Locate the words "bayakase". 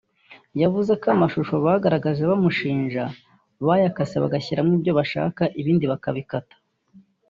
3.69-4.15